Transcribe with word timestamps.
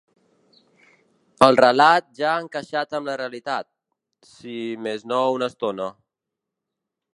El 1.47 1.59
relat 1.59 2.07
ja 2.21 2.31
ha 2.31 2.39
encaixat 2.45 2.97
amb 3.01 3.11
la 3.11 3.19
realitat, 3.21 3.69
si 4.33 4.57
més 4.87 5.07
no 5.13 5.23
una 5.39 5.53
estona. 5.55 5.91